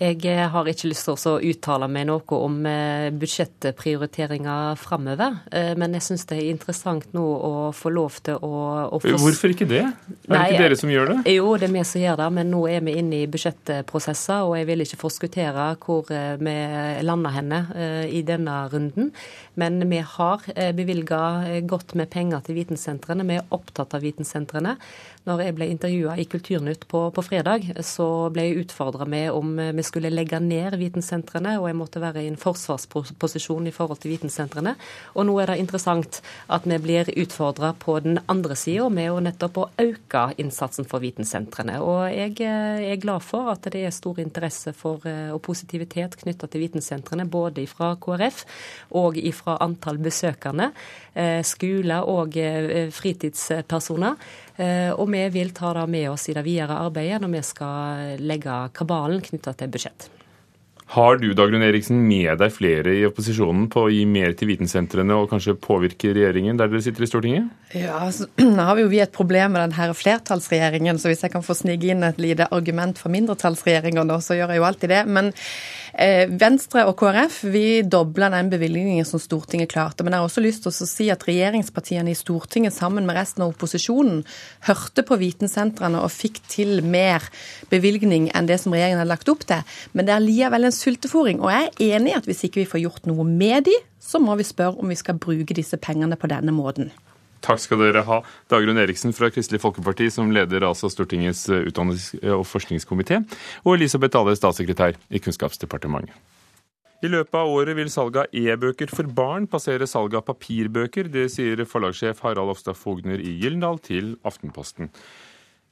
Jeg 0.00 0.22
eh, 0.24 0.46
har 0.48 0.68
ikke 0.70 0.88
lyst 0.88 1.04
til 1.04 1.28
å 1.28 1.34
uttale 1.44 1.84
meg 1.92 2.06
noe 2.08 2.36
om 2.38 2.54
eh, 2.64 3.10
budsjettprioriteringer 3.20 4.78
framover. 4.80 5.34
Eh, 5.52 5.74
men 5.76 5.92
jeg 5.98 6.06
syns 6.06 6.24
det 6.30 6.38
er 6.38 6.46
interessant 6.54 7.10
nå 7.12 7.20
å 7.20 7.50
få 7.76 7.92
lov 7.92 8.16
til 8.24 8.38
å, 8.40 8.52
å 8.96 9.00
få... 9.02 9.12
Hvorfor 9.20 9.52
ikke 9.52 9.68
det? 9.68 9.82
Er 9.84 10.32
det 10.32 10.40
ikke 10.54 10.62
dere 10.64 10.78
som 10.80 10.92
gjør 10.94 11.12
det? 11.12 11.18
Jo, 11.34 11.52
det 11.60 11.68
er 11.68 11.74
vi 11.74 11.84
som 11.90 12.00
gjør 12.00 12.16
det. 12.22 12.30
Men 12.38 12.48
nå 12.54 12.62
er 12.72 12.86
vi 12.86 12.96
inne 13.02 13.20
i 13.20 13.28
budsjettprosesser, 13.28 14.48
og 14.48 14.56
jeg 14.56 14.70
vil 14.70 14.86
ikke 14.86 15.00
forskuttere 15.02 15.68
hvor 15.84 16.08
vi 16.08 16.56
lander 17.04 17.36
henne 17.36 17.60
i 18.08 18.24
denne 18.24 18.56
runden. 18.72 19.12
Men 19.60 19.82
vi 19.90 20.00
har 20.16 20.48
bevilga 20.78 21.20
godt 21.68 21.92
med 22.00 22.08
penger 22.08 22.40
til 22.46 22.56
vitensentrene. 22.56 23.28
Vi 23.28 23.36
er 23.36 23.52
opptatt 23.52 23.98
av 23.98 24.06
vitensentrene. 24.06 24.78
Når 25.28 25.42
jeg 25.44 25.54
ble 25.58 25.66
intervjua 25.68 26.14
i 26.16 26.24
Kulturnytt 26.24 26.86
på, 26.88 27.02
på, 27.12 27.22
fredag, 27.22 27.66
så 27.84 28.30
ble 28.32 28.46
jeg 28.46 28.62
utfordra 28.62 29.04
med 29.04 29.28
om 29.36 29.52
vi 29.76 29.84
skulle 29.84 30.08
legge 30.12 30.38
ned 30.40 30.78
vitensentrene, 30.80 31.58
og 31.60 31.66
jeg 31.68 31.76
måtte 31.76 32.00
være 32.00 32.22
i 32.24 32.30
en 32.30 32.38
forsvarsposisjon 32.40 33.68
i 33.68 33.74
forhold 33.74 34.00
til 34.00 34.14
vitensentrene. 34.14 34.72
Og 35.20 35.28
nå 35.28 35.34
er 35.42 35.52
det 35.52 35.58
interessant 35.60 36.22
at 36.48 36.64
vi 36.64 36.80
blir 36.80 37.12
utfordra 37.20 37.74
på 37.76 37.98
den 38.00 38.16
andre 38.32 38.56
sida 38.56 38.88
med 38.88 39.12
å 39.12 39.20
nettopp 39.20 39.60
å 39.60 39.68
øke 39.84 40.24
innsatsen 40.40 40.88
for 40.88 41.04
vitensentrene. 41.04 41.76
Og 41.84 42.08
jeg 42.08 42.40
er 42.40 43.00
glad 43.02 43.20
for 43.26 43.52
at 43.52 43.68
det 43.68 43.84
er 43.84 43.92
stor 43.92 44.22
interesse 44.24 44.72
for 44.76 45.04
eh, 45.08 45.28
og 45.34 45.42
positivitet 45.44 46.16
knytta 46.20 46.48
til 46.48 46.64
vitensentrene, 46.64 47.28
både 47.28 47.66
fra 47.68 47.92
KrF 48.00 48.44
og 48.96 49.20
fra 49.36 49.60
antall 49.60 50.00
besøkende, 50.00 50.72
eh, 51.12 51.40
skoler 51.44 52.08
og 52.08 52.40
eh, 52.40 52.88
fritidspersoner. 52.94 54.16
Eh, 54.60 54.92
og 54.92 55.08
vi 55.12 55.24
vil 55.32 55.54
ta 55.56 55.72
det 55.76 55.88
med 55.88 56.10
oss 56.12 56.28
i 56.28 56.36
det 56.36 56.44
videre 56.44 56.80
arbeidet 56.84 57.22
når 57.22 57.36
vi 57.38 57.44
skal 57.46 58.16
legge 58.20 58.62
kabalen 58.76 59.22
knytta 59.24 59.56
til 59.56 59.72
budsjett. 59.72 60.10
Har 60.90 61.20
du 61.20 61.28
Dagrun 61.38 61.62
Eriksen, 61.62 62.00
med 62.02 62.40
deg 62.40 62.50
flere 62.50 62.90
i 62.98 63.04
opposisjonen 63.06 63.68
på 63.70 63.84
å 63.86 63.90
gi 63.94 64.00
mer 64.10 64.32
til 64.34 64.48
vitensentrene 64.50 65.14
og 65.14 65.28
kanskje 65.30 65.54
påvirke 65.62 66.10
regjeringen 66.16 66.58
der 66.58 66.66
dere 66.72 66.82
sitter 66.82 67.06
i 67.06 67.08
Stortinget? 67.08 67.52
Ja, 67.78 68.00
altså, 68.08 68.26
Nå 68.56 68.64
har 68.66 68.74
vi 68.74 68.82
jo 68.82 68.90
vi 68.90 68.98
et 69.04 69.14
problem 69.14 69.54
med 69.54 69.62
denne 69.68 69.94
flertallsregjeringen, 69.94 70.98
så 70.98 71.12
hvis 71.12 71.22
jeg 71.22 71.30
kan 71.30 71.46
få 71.46 71.54
snike 71.54 71.92
inn 71.94 72.02
et 72.08 72.18
lite 72.18 72.48
argument 72.50 72.98
for 72.98 73.14
mindretallsregjeringer 73.14 74.08
nå, 74.08 74.18
så 74.18 74.34
gjør 74.34 74.50
jeg 74.50 74.62
jo 74.62 74.66
alltid 74.66 74.92
det. 74.96 75.04
Men 75.06 75.30
Venstre 75.92 76.84
og 76.88 76.94
KrF 77.00 77.40
vi 77.50 77.82
dobla 77.82 78.28
den 78.32 78.50
bevilgningen 78.52 79.06
som 79.08 79.20
Stortinget 79.22 79.72
klarte. 79.72 80.04
Men 80.04 80.14
jeg 80.14 80.22
har 80.22 80.28
også 80.28 80.44
lyst 80.44 80.64
til 80.64 80.72
å 80.72 80.88
si 80.88 81.08
at 81.12 81.26
regjeringspartiene 81.28 82.12
i 82.12 82.18
Stortinget 82.18 82.76
sammen 82.76 83.08
med 83.08 83.18
resten 83.18 83.44
av 83.44 83.52
opposisjonen 83.54 84.22
hørte 84.68 85.04
på 85.06 85.18
vitensentrene 85.20 86.00
og 86.00 86.14
fikk 86.14 86.40
til 86.50 86.80
mer 86.86 87.26
bevilgning 87.72 88.30
enn 88.34 88.48
det 88.50 88.60
som 88.62 88.74
regjeringen 88.76 89.02
hadde 89.02 89.12
lagt 89.12 89.32
opp 89.32 89.44
til. 89.50 89.76
Men 89.92 90.08
det 90.08 90.16
er 90.16 90.24
likevel 90.24 90.70
en 90.70 90.78
sultefòring. 90.78 91.42
Og 91.42 91.52
jeg 91.54 91.70
er 91.70 91.98
enig 91.98 92.14
i 92.14 92.18
at 92.20 92.30
hvis 92.30 92.46
ikke 92.46 92.62
vi 92.62 92.70
får 92.70 92.84
gjort 92.86 93.10
noe 93.10 93.26
med 93.26 93.66
de, 93.68 93.76
så 94.00 94.22
må 94.22 94.38
vi 94.38 94.48
spørre 94.48 94.80
om 94.80 94.90
vi 94.90 94.98
skal 94.98 95.20
bruke 95.20 95.56
disse 95.56 95.78
pengene 95.80 96.18
på 96.20 96.30
denne 96.30 96.54
måten. 96.54 96.90
Takk 97.44 97.62
skal 97.62 97.80
dere 97.80 98.04
ha. 98.04 98.20
Dagrun 98.52 98.80
Eriksen 98.80 99.14
fra 99.16 99.30
Kristelig 99.32 99.62
Folkeparti, 99.62 100.10
som 100.12 100.32
leder 100.34 100.66
altså 100.68 100.90
Stortingets 100.92 101.46
eh, 101.48 101.64
utdannings- 101.70 102.12
og 102.36 102.44
forskningskomité, 102.48 103.22
og 103.64 103.78
Elisabeth 103.78 104.12
Dale, 104.16 104.36
statssekretær 104.36 104.98
i 105.08 105.22
Kunnskapsdepartementet. 105.22 106.14
I 107.00 107.08
løpet 107.08 107.32
av 107.32 107.48
året 107.48 107.72
vil 107.78 107.88
salget 107.88 108.26
av 108.26 108.34
e-bøker 108.36 108.90
for 108.92 109.08
barn 109.16 109.46
passere 109.48 109.86
salget 109.88 110.18
av 110.18 110.26
papirbøker. 110.28 111.08
Det 111.08 111.30
sier 111.32 111.62
forlagssjef 111.64 112.20
Harald 112.26 112.52
Ofstad 112.52 112.76
Fogner 112.76 113.22
i 113.24 113.38
Gyldendal 113.40 113.80
til 113.86 114.18
Aftenposten. 114.28 114.92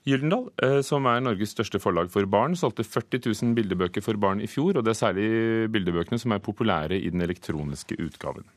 Gyldendal, 0.08 0.46
eh, 0.64 0.80
som 0.80 1.04
er 1.04 1.20
Norges 1.20 1.52
største 1.52 1.82
forlag 1.84 2.08
for 2.08 2.24
barn, 2.24 2.56
solgte 2.56 2.86
40 2.86 3.20
000 3.28 3.52
bildebøker 3.58 4.00
for 4.00 4.16
barn 4.16 4.40
i 4.40 4.48
fjor, 4.48 4.78
og 4.78 4.86
det 4.86 4.94
er 4.94 5.02
særlig 5.02 5.28
bildebøkene 5.74 6.16
som 6.22 6.32
er 6.32 6.40
populære 6.40 6.96
i 6.96 7.12
den 7.12 7.20
elektroniske 7.20 8.00
utgaven. 8.00 8.48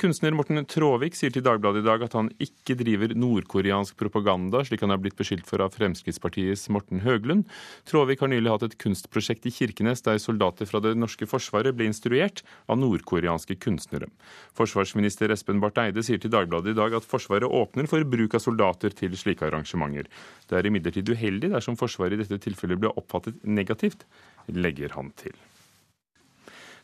Kunstner 0.00 0.32
Morten 0.32 0.64
Tråvik 0.64 1.12
sier 1.12 1.32
til 1.34 1.42
Dagbladet 1.44 1.82
i 1.82 1.84
dag 1.84 2.00
at 2.06 2.14
han 2.16 2.30
ikke 2.40 2.72
driver 2.80 3.12
nordkoreansk 3.12 3.98
propaganda, 4.00 4.62
slik 4.64 4.80
han 4.80 4.94
er 4.94 5.00
blitt 5.02 5.18
beskyldt 5.18 5.44
for 5.44 5.60
av 5.60 5.74
Fremskrittspartiets 5.74 6.70
Morten 6.72 7.02
Høglund. 7.04 7.44
Tråvik 7.84 8.22
har 8.24 8.30
nylig 8.32 8.48
hatt 8.48 8.64
et 8.64 8.78
kunstprosjekt 8.80 9.50
i 9.50 9.52
Kirkenes 9.52 10.00
der 10.06 10.16
soldater 10.22 10.70
fra 10.70 10.80
det 10.80 10.94
norske 10.96 11.28
forsvaret 11.28 11.76
ble 11.76 11.90
instruert 11.90 12.40
av 12.64 12.80
nordkoreanske 12.80 13.58
kunstnere. 13.60 14.08
Forsvarsminister 14.56 15.36
Espen 15.36 15.60
Barth 15.60 15.84
Eide 15.84 16.06
sier 16.06 16.22
til 16.22 16.32
Dagbladet 16.32 16.72
i 16.72 16.80
dag 16.80 16.96
at 16.96 17.10
Forsvaret 17.10 17.44
åpner 17.60 17.92
for 17.92 18.08
bruk 18.08 18.40
av 18.40 18.46
soldater 18.46 18.96
til 18.96 19.20
slike 19.20 19.50
arrangementer. 19.52 20.08
Det 20.48 20.56
er 20.56 20.72
imidlertid 20.72 21.12
uheldig 21.12 21.52
dersom 21.58 21.76
Forsvaret 21.76 22.16
i 22.16 22.24
dette 22.24 22.40
tilfellet 22.48 22.80
ble 22.80 22.96
oppfattet 22.96 23.44
negativt, 23.44 24.08
legger 24.48 24.96
han 24.96 25.12
til. 25.20 25.36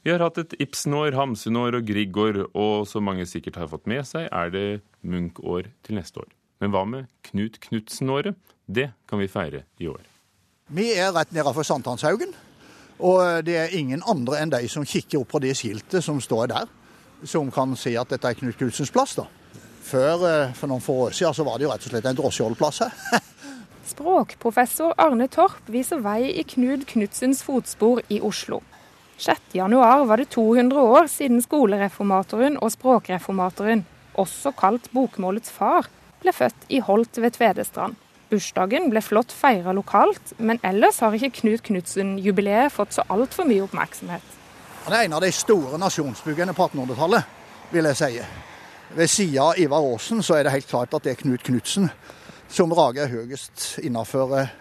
Vi 0.07 0.13
har 0.15 0.23
hatt 0.23 0.37
et 0.39 0.53
Ibsen-år, 0.63 1.17
Hamsun-år 1.19 1.81
og 1.81 1.89
Grieg-år, 1.89 2.37
og 2.55 2.85
som 2.87 3.03
mange 3.09 3.25
sikkert 3.27 3.57
har 3.59 3.67
fått 3.67 3.89
med 3.91 4.07
seg, 4.07 4.29
er 4.31 4.53
det 4.55 4.67
Munch-år 5.03 5.67
til 5.83 5.97
neste 5.99 6.21
år. 6.23 6.29
Men 6.63 6.71
hva 6.71 6.85
med 6.87 7.09
Knut 7.27 7.57
Knutsen-året? 7.65 8.37
Det 8.71 8.93
kan 9.11 9.19
vi 9.19 9.27
feire 9.27 9.65
i 9.83 9.89
år. 9.91 10.05
Vi 10.79 10.93
er 10.95 11.11
rett 11.11 11.35
nedenfor 11.35 11.67
Sankthanshaugen, 11.67 12.37
og 13.03 13.43
det 13.49 13.57
er 13.59 13.75
ingen 13.75 14.05
andre 14.07 14.39
enn 14.45 14.53
de 14.55 14.61
som 14.71 14.87
kikker 14.87 15.25
opp 15.25 15.33
på 15.35 15.41
det 15.43 15.57
skiltet 15.59 16.07
som 16.07 16.23
står 16.23 16.53
der, 16.55 16.71
som 17.27 17.51
kan 17.51 17.75
si 17.75 17.97
at 17.99 18.15
dette 18.15 18.31
er 18.31 18.39
Knut 18.39 18.63
Knutsens 18.63 18.95
plass. 18.95 19.17
da. 19.19 19.27
Før, 19.91 20.23
eh, 20.23 20.55
for 20.55 20.71
noen 20.71 20.87
få 20.87 21.01
år 21.09 21.19
siden, 21.19 21.35
så 21.35 21.49
var 21.51 21.59
det 21.59 21.67
jo 21.67 21.73
rett 21.73 21.83
og 21.83 21.91
slett 21.91 22.07
en 22.07 22.23
drosjeholdeplass 22.23 22.79
her. 22.87 22.95
Språkprofessor 23.91 24.95
Arne 25.03 25.27
Torp 25.27 25.67
viser 25.67 25.99
vei 25.99 26.31
i 26.31 26.47
Knut 26.47 26.87
Knutsens 26.95 27.43
fotspor 27.43 28.07
i 28.07 28.23
Oslo. 28.23 28.63
6.1 29.19 30.07
var 30.07 30.21
det 30.21 30.29
200 30.35 30.81
år 30.81 31.07
siden 31.09 31.41
skolereformatoren 31.43 32.59
og 32.61 32.73
språkreformatoren, 32.75 33.87
også 34.17 34.53
kalt 34.57 34.91
bokmålets 34.93 35.53
far, 35.53 35.89
ble 36.21 36.33
født 36.33 36.69
i 36.69 36.81
Holt 36.85 37.17
ved 37.21 37.37
Tvedestrand. 37.37 37.97
Bursdagen 38.31 38.91
ble 38.91 39.01
flott 39.05 39.33
feira 39.33 39.73
lokalt, 39.77 40.35
men 40.39 40.59
ellers 40.67 40.99
har 41.01 41.15
ikke 41.15 41.41
Knut 41.41 41.63
Knutsen-jubileet 41.69 42.75
fått 42.75 42.97
så 42.97 43.05
altfor 43.13 43.47
mye 43.49 43.63
oppmerksomhet. 43.65 44.35
Han 44.87 44.97
er 44.97 45.07
en 45.07 45.17
av 45.19 45.23
de 45.23 45.31
store 45.35 45.79
nasjonsbyggene 45.79 46.55
på 46.55 46.67
1800-tallet, 46.69 47.33
vil 47.73 47.89
jeg 47.91 48.01
si. 48.01 48.11
Ved 48.97 49.11
sida 49.11 49.49
av 49.49 49.61
Ivar 49.63 49.87
Aasen 49.87 50.23
så 50.23 50.37
er 50.37 50.47
det 50.47 50.55
helt 50.55 50.69
klart 50.71 50.95
at 50.95 51.07
det 51.07 51.15
er 51.15 51.23
Knut 51.23 51.47
Knutsen 51.47 51.89
som 52.53 52.75
rager 52.75 53.11
høyest 53.11 53.81
innenfor 53.83 54.37
eh, 54.39 54.53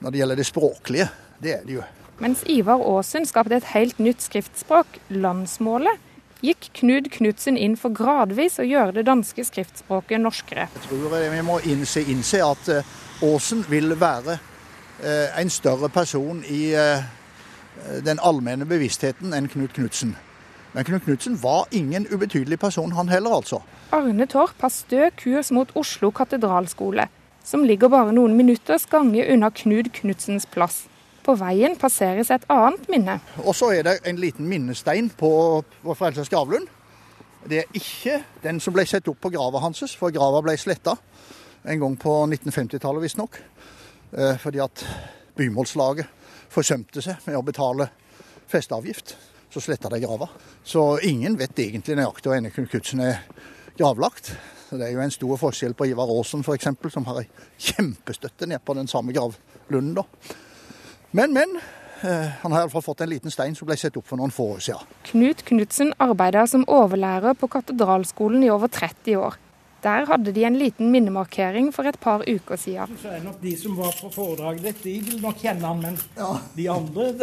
når 0.00 0.10
det 0.10 0.22
gjelder 0.22 0.40
det 0.40 0.46
språklige. 0.48 1.08
Det 1.38 1.54
er 1.54 1.66
det 1.66 1.76
jo. 1.78 1.84
Mens 2.20 2.42
Ivar 2.44 2.82
Aasen 2.84 3.24
skapte 3.24 3.56
et 3.56 3.70
helt 3.72 3.96
nytt 3.96 4.20
skriftspråk, 4.20 4.98
landsmålet, 5.08 6.02
gikk 6.44 6.66
Knud 6.76 7.06
Knutsen 7.14 7.56
inn 7.56 7.78
for 7.80 7.96
gradvis 7.96 8.58
å 8.60 8.66
gjøre 8.68 8.98
det 8.98 9.06
danske 9.08 9.44
skriftspråket 9.48 10.20
norskere. 10.20 10.66
Jeg 10.74 10.84
tror 10.84 11.14
vi 11.16 11.40
må 11.46 11.56
innse, 11.64 12.02
innse 12.04 12.42
at 12.44 12.68
eh, 12.68 12.90
Aasen 13.24 13.64
vil 13.72 13.96
være 13.96 14.36
eh, 14.36 15.40
en 15.40 15.52
større 15.52 15.88
person 15.88 16.44
i 16.44 16.74
eh, 16.76 17.08
den 18.04 18.20
allmenne 18.20 18.68
bevisstheten 18.68 19.32
enn 19.32 19.48
Knut 19.48 19.72
Knutsen. 19.78 20.12
Men 20.76 20.84
Knut 20.84 21.08
Knutsen 21.08 21.40
var 21.40 21.72
ingen 21.72 22.04
ubetydelig 22.12 22.60
person, 22.60 22.92
han 23.00 23.08
heller, 23.08 23.40
altså. 23.40 23.62
Arne 23.96 24.28
Torp 24.28 24.60
har 24.60 24.76
stø 24.76 25.08
kurs 25.16 25.48
mot 25.56 25.72
Oslo 25.72 26.12
katedralskole, 26.12 27.08
som 27.40 27.64
ligger 27.64 27.88
bare 27.88 28.12
noen 28.12 28.36
minutters 28.36 28.84
gange 28.92 29.24
unna 29.24 29.48
Knud 29.56 29.88
Knutsens 29.96 30.44
plass. 30.44 30.89
På 31.24 31.34
veien 31.38 31.76
passeres 31.78 32.30
et 32.32 32.44
annet 32.52 32.86
minne. 32.92 33.18
Og 33.44 33.54
så 33.56 33.72
er 33.76 33.86
det 33.86 33.96
en 34.08 34.20
liten 34.20 34.48
minnestein 34.48 35.10
på 35.10 35.30
vår 35.84 35.98
frelsers 35.98 36.30
gravlund. 36.32 36.68
Det 37.48 37.62
er 37.62 37.76
ikke 37.76 38.20
den 38.42 38.60
som 38.60 38.74
ble 38.76 38.84
satt 38.88 39.08
opp 39.08 39.20
på 39.20 39.32
grava 39.32 39.62
hans, 39.64 39.82
for 39.96 40.12
grava 40.12 40.42
ble 40.44 40.56
sletta 40.60 40.96
en 41.64 41.80
gang 41.80 41.96
på 42.00 42.12
1950-tallet 42.26 43.04
visstnok. 43.04 43.40
Eh, 44.12 44.36
fordi 44.40 44.60
at 44.64 44.84
bymålslaget 45.36 46.08
forsømte 46.50 47.02
seg 47.04 47.20
med 47.28 47.38
å 47.38 47.44
betale 47.46 47.88
festeavgift. 48.50 49.16
Så 49.50 49.62
sletta 49.62 49.90
de 49.90 50.00
grava. 50.02 50.28
Så 50.64 51.00
ingen 51.06 51.36
vet 51.38 51.58
egentlig 51.58 51.96
nøyaktig 51.98 52.30
hvor 52.30 52.38
Enne 52.38 52.52
Knutsen 52.54 53.02
er 53.02 53.24
gravlagt. 53.78 54.32
Det 54.70 54.84
er 54.86 54.92
jo 54.94 55.02
en 55.02 55.10
stor 55.14 55.40
forskjell 55.40 55.74
på 55.74 55.88
Ivar 55.90 56.10
Aasen 56.14 56.44
f.eks., 56.46 56.68
som 56.94 57.06
har 57.08 57.24
ei 57.24 57.26
kjempestøtte 57.58 58.46
ned 58.46 58.62
på 58.62 58.76
den 58.78 58.86
samme 58.90 59.14
gravlunden. 59.16 59.96
da. 59.98 60.04
Men, 61.10 61.32
men. 61.32 61.60
Eh, 62.02 62.28
han 62.40 62.52
har 62.52 62.62
iallfall 62.62 62.82
fått 62.82 63.00
en 63.04 63.10
liten 63.10 63.32
stein 63.32 63.54
som 63.56 63.68
ble 63.68 63.76
satt 63.76 63.96
opp 64.00 64.06
for 64.08 64.20
noen 64.20 64.32
få 64.32 64.46
år 64.54 64.62
siden. 64.64 64.92
Knut 65.10 65.44
Knutsen 65.48 65.92
arbeider 66.00 66.48
som 66.48 66.64
overlærer 66.64 67.36
på 67.36 67.48
Katedralskolen 67.52 68.44
i 68.46 68.52
over 68.52 68.72
30 68.72 69.18
år. 69.20 69.36
Der 69.84 70.06
hadde 70.08 70.32
de 70.36 70.44
en 70.44 70.58
liten 70.60 70.90
minnemarkering 70.92 71.70
for 71.72 71.88
et 71.88 71.96
par 72.00 72.24
uker 72.28 72.56
siden. 72.60 72.96
Så 73.00 73.08
er 73.16 73.22
nok 73.24 73.40
De 73.42 73.56
som 73.56 73.76
var 73.76 73.96
på 73.96 74.10
foredraget 74.12 74.64
ditt, 74.64 74.82
de 74.84 75.00
vil 75.08 75.22
nok 75.22 75.40
kjenne 75.40 75.66
han, 75.66 75.80
men 75.80 75.98
ja. 76.16 76.36
de 76.56 76.68
andre 76.68 77.10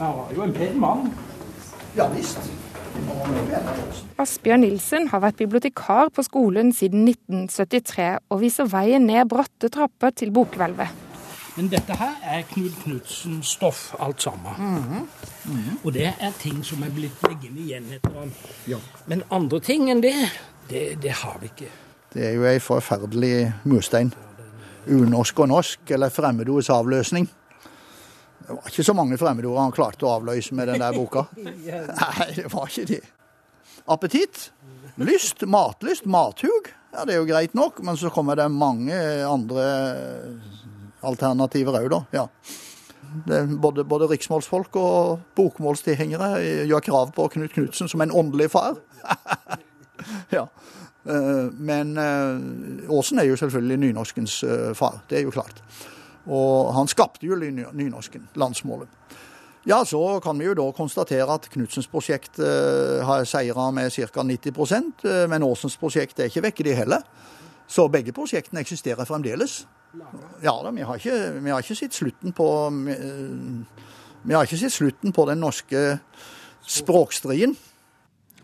Han 0.00 0.16
var 0.16 0.30
jo 0.34 0.42
en 0.46 0.54
pen 0.54 0.78
mann. 0.80 1.10
Ja 1.98 2.06
visst. 2.14 2.38
Asbjørn 4.20 4.64
Nilsen 4.64 5.08
har 5.10 5.22
vært 5.22 5.38
bibliotekar 5.38 6.10
på 6.14 6.22
skolen 6.26 6.72
siden 6.74 7.06
1973, 7.08 8.10
og 8.30 8.42
viser 8.42 8.70
veien 8.70 9.06
ned 9.10 9.28
bratte 9.30 9.70
trapper 9.72 10.10
til 10.14 10.30
bokhvelvet. 10.34 11.09
Men 11.56 11.68
dette 11.70 11.96
her 11.98 12.14
er 12.22 12.42
Knut 12.48 12.76
Knutsen-stoff, 12.84 13.94
alt 13.98 14.22
sammen. 14.22 14.52
Mm 14.58 14.76
-hmm. 14.76 15.06
Mm 15.44 15.56
-hmm. 15.56 15.84
Og 15.84 15.92
det 15.92 16.14
er 16.20 16.32
ting 16.38 16.64
som 16.64 16.82
er 16.82 16.90
blitt 16.90 17.28
liggende 17.28 17.60
igjen 17.60 17.92
etter 17.92 18.10
ham. 18.18 18.32
Ja. 18.66 18.76
Men 19.06 19.22
andre 19.30 19.60
ting 19.60 19.90
enn 19.90 20.02
det, 20.02 20.30
det, 20.70 21.02
det 21.02 21.10
har 21.10 21.38
vi 21.40 21.46
ikke. 21.46 21.70
Det 22.14 22.26
er 22.26 22.30
jo 22.30 22.44
ei 22.44 22.58
forferdelig 22.58 23.52
murstein. 23.64 24.14
Unorsk 24.86 25.38
og 25.38 25.48
norsk, 25.48 25.90
eller 25.90 26.08
fremmedords 26.08 26.70
avløsning. 26.70 27.28
Det 28.40 28.48
var 28.48 28.66
ikke 28.66 28.84
så 28.84 28.92
mange 28.92 29.18
fremmedord 29.18 29.60
han 29.60 29.72
klarte 29.72 30.06
å 30.06 30.14
avløse 30.16 30.54
med 30.54 30.66
den 30.66 30.80
der 30.80 30.92
boka. 30.92 31.22
Nei, 31.36 32.34
det 32.36 32.52
var 32.52 32.66
ikke 32.66 32.86
det. 32.86 33.00
Appetitt, 33.88 34.52
lyst, 34.96 35.46
matlyst, 35.46 36.06
mathug. 36.06 36.72
Ja, 36.92 37.04
det 37.04 37.14
er 37.14 37.18
jo 37.18 37.28
greit 37.28 37.54
nok, 37.54 37.82
men 37.82 37.96
så 37.96 38.10
kommer 38.10 38.34
det 38.34 38.50
mange 38.50 38.96
andre 39.26 39.66
alternativer 41.02 41.80
òg, 41.80 41.88
da. 41.92 42.02
Ja. 42.14 42.26
Både, 43.60 43.82
både, 43.84 44.06
riksmålsfolk 44.12 44.76
og 44.78 45.22
bokmålstilhengere 45.34 46.28
gjør 46.68 46.84
krav 46.84 47.14
på 47.16 47.26
Knut 47.32 47.56
Knutsen 47.56 47.90
som 47.90 48.04
en 48.04 48.12
åndelig 48.14 48.52
far. 48.52 48.78
ja. 50.36 50.46
Eh, 51.08 51.48
men 51.56 51.98
Aasen 51.98 53.18
eh, 53.18 53.24
er 53.24 53.30
jo 53.30 53.38
selvfølgelig 53.40 53.78
nynorskens 53.86 54.42
eh, 54.44 54.70
far, 54.76 55.00
det 55.10 55.18
er 55.18 55.26
jo 55.26 55.34
klart. 55.34 55.62
Og 56.28 56.74
han 56.76 56.88
skapte 56.88 57.26
jo 57.26 57.36
nynorsken, 57.36 58.28
landsmålet. 58.34 58.88
Ja, 59.68 59.82
så 59.84 60.20
kan 60.24 60.38
vi 60.40 60.46
jo 60.46 60.54
da 60.56 60.66
konstatere 60.72 61.34
at 61.36 61.48
Knutsens 61.52 61.88
prosjekt 61.88 62.38
har 62.40 63.26
seira 63.28 63.66
med 63.76 63.92
ca. 63.92 64.22
90% 64.24 65.04
men 65.28 65.44
Aasens 65.44 65.76
prosjekt 65.76 66.20
er 66.20 66.30
ikke 66.30 66.42
vekke, 66.46 66.64
de 66.64 66.76
heller. 66.78 67.04
Så 67.70 67.86
begge 67.92 68.14
prosjektene 68.14 68.64
eksisterer 68.64 69.06
fremdeles. 69.06 69.64
Ja 70.42 70.54
da, 70.62 70.70
vi 70.74 70.86
har 70.86 70.98
ikke, 70.98 71.16
vi 71.42 71.50
har 71.50 71.62
ikke 71.62 71.78
sett 71.78 71.96
slutten 71.98 72.34
på 72.34 72.46
Vi 74.22 74.34
har 74.34 74.46
ikke 74.46 74.58
sett 74.60 74.74
slutten 74.74 75.14
på 75.14 75.26
den 75.30 75.42
norske 75.42 75.98
språkstriden. 76.66 77.56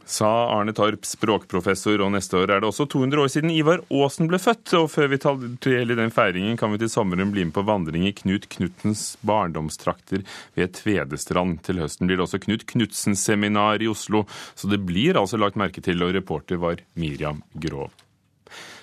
Sa 0.07 0.29
Arne 0.55 0.71
Torp, 0.71 1.03
språkprofessor, 1.03 1.99
og 2.05 2.13
neste 2.15 2.39
år 2.39 2.53
er 2.55 2.61
det 2.63 2.69
også 2.69 2.85
200 2.93 3.25
år 3.25 3.31
siden 3.33 3.51
Ivar 3.51 3.81
Aasen 3.91 4.31
ble 4.31 4.39
født. 4.39 4.77
Og 4.79 4.87
før 4.93 5.11
vi 5.11 5.19
tar 5.19 5.43
del 5.67 5.91
i 5.91 5.99
den 5.99 6.15
feiringen, 6.15 6.55
kan 6.61 6.71
vi 6.71 6.79
til 6.79 6.93
sommeren 6.93 7.33
bli 7.35 7.49
med 7.49 7.57
på 7.57 7.67
vandring 7.67 8.07
i 8.07 8.15
Knut 8.15 8.47
Knutsens 8.55 9.17
barndomstrakter 9.27 10.23
ved 10.55 10.79
Tvedestrand. 10.79 11.59
Til 11.67 11.83
høsten 11.83 12.07
blir 12.07 12.21
det 12.21 12.29
også 12.29 12.43
Knut 12.47 12.69
Knutsen-seminar 12.71 13.83
i 13.83 13.91
Oslo, 13.91 14.23
så 14.55 14.71
det 14.71 14.85
blir 14.87 15.19
altså 15.19 15.43
lagt 15.43 15.59
merke 15.59 15.83
til, 15.83 15.99
og 16.07 16.15
reporter 16.15 16.63
var 16.63 16.87
Miriam 16.95 17.43
Grov. 17.59 18.06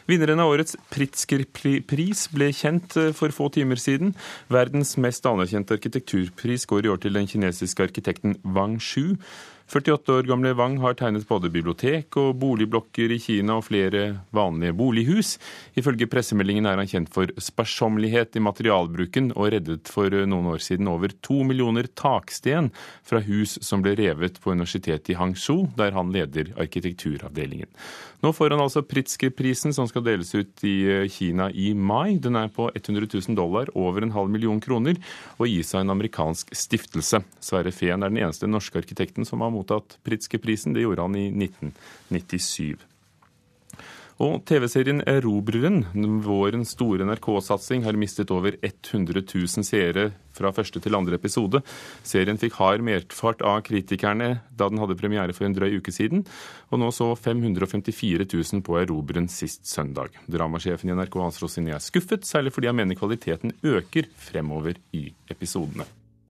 Vinneren 0.10 0.42
av 0.44 0.52
årets 0.52 0.76
Pritzker-pris 0.92 2.26
ble 2.36 2.50
kjent 2.56 2.98
eh, 3.00 3.12
for 3.16 3.32
få 3.32 3.48
timer 3.56 3.80
siden. 3.80 4.12
Verdens 4.52 4.98
mest 5.00 5.26
anerkjente 5.30 5.78
arkitekturpris 5.78 6.68
går 6.68 6.86
i 6.86 6.92
år 6.92 7.04
til 7.04 7.16
den 7.16 7.30
kinesiske 7.30 7.88
arkitekten 7.88 8.36
Wang 8.44 8.80
Shu. 8.84 9.16
48 9.72 10.14
år 10.14 10.28
gamle 10.28 10.52
Wang 10.54 10.76
har 10.84 10.94
tegnet 11.00 11.28
både 11.28 11.50
bibliotek 11.50 12.18
og 12.20 12.36
boligblokker 12.42 13.14
i 13.16 13.20
Kina 13.22 13.56
og 13.58 13.66
flere 13.70 14.04
vanlige 14.36 14.76
bolighus. 14.78 15.38
Ifølge 15.80 16.10
pressemeldingen 16.12 16.68
er 16.70 16.82
han 16.82 16.90
kjent 16.90 17.12
for 17.14 17.32
sparsommelighet 17.42 18.36
i 18.38 18.44
materialbruken, 18.44 19.32
og 19.38 19.54
reddet 19.56 19.90
for 19.90 20.12
noen 20.12 20.52
år 20.54 20.62
siden 20.64 20.92
over 20.92 21.16
to 21.26 21.42
millioner 21.48 21.88
taksten 21.96 22.70
fra 23.08 23.24
hus 23.24 23.56
som 23.64 23.82
ble 23.86 23.96
revet 23.98 24.42
på 24.44 24.54
universitetet 24.54 25.14
i 25.16 25.20
Hangzhou, 25.20 25.70
der 25.80 25.96
han 25.96 26.12
leder 26.14 26.52
arkitekturavdelingen. 26.60 27.72
Nå 28.24 28.32
får 28.32 28.54
han 28.56 28.62
altså 28.64 28.86
Pritzker-prisen, 28.88 29.74
som 29.76 29.88
skal 29.90 30.06
deles 30.06 30.30
ut 30.32 30.62
i 30.64 30.76
eh, 30.88 31.10
Kina 31.12 31.50
i 31.52 31.74
mai. 31.76 32.16
Den 32.24 32.38
er 32.40 32.48
på 32.56 32.70
100 32.72 33.10
000 33.12 33.36
dollar, 33.36 33.68
over 33.76 34.06
en 34.06 34.14
halv 34.16 34.32
million 34.32 34.62
kroner, 34.64 34.96
og 35.36 35.50
gis 35.52 35.74
av 35.76 35.84
en 35.84 35.92
amerikansk 35.92 36.54
stiftelse. 36.56 37.20
Sverre 37.44 37.74
Fehn 37.76 38.00
er 38.00 38.14
den 38.14 38.22
eneste 38.24 38.48
norske 38.48 38.80
arkitekten 38.80 39.28
som 39.28 39.44
har 39.44 39.52
mottatt 39.54 40.00
Pritzker-prisen. 40.06 40.74
Det 40.76 40.86
gjorde 40.86 41.06
han 41.06 41.20
i 41.20 41.30
1997. 41.32 42.90
Og 44.22 44.44
TV-serien 44.46 45.02
Erobreren, 45.10 45.82
vårens 46.22 46.76
store 46.76 47.06
NRK-satsing, 47.08 47.82
har 47.88 47.98
mistet 47.98 48.32
over 48.34 48.56
100 48.62 49.24
000 49.26 49.66
seere 49.66 50.12
fra 50.38 50.52
første 50.54 50.82
til 50.84 50.98
andre 50.98 51.18
episode. 51.18 51.64
Serien 52.06 52.38
fikk 52.42 52.60
hard 52.60 52.86
merfart 52.86 53.42
av 53.42 53.64
kritikerne 53.66 54.30
da 54.54 54.70
den 54.70 54.82
hadde 54.82 54.98
premiere 55.00 55.34
for 55.34 55.48
en 55.48 55.58
drøy 55.58 55.80
uke 55.80 55.94
siden, 55.94 56.24
og 56.70 56.84
nå 56.84 56.92
så 56.94 57.10
554 57.18 58.30
000 58.30 58.64
på 58.66 58.78
Erobreren 58.84 59.32
sist 59.32 59.66
søndag. 59.70 60.14
Dramasjefen 60.30 60.94
i 60.94 60.98
NRK 61.00 61.20
Hans 61.24 61.42
Rosin 61.42 61.74
er 61.74 61.84
skuffet, 61.84 62.30
særlig 62.30 62.54
fordi 62.54 62.70
han 62.70 62.80
mener 62.80 63.00
kvaliteten 63.00 63.58
øker 63.66 64.10
fremover 64.30 64.78
i 64.94 65.08
episodene. 65.34 65.90